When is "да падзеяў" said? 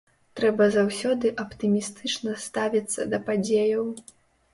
3.13-3.85